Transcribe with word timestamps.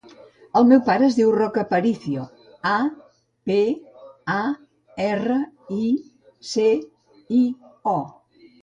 El 0.59 0.63
meu 0.69 0.79
pare 0.85 1.03
es 1.07 1.17
diu 1.17 1.33
Roc 1.35 1.59
Aparicio: 1.63 2.23
a, 2.71 2.73
pe, 3.51 3.59
a, 4.39 4.41
erra, 5.11 5.41
i, 5.85 5.95
ce, 6.55 6.69
i, 7.41 7.45
o. 7.97 7.97